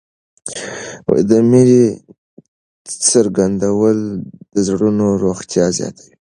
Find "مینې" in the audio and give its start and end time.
1.49-1.83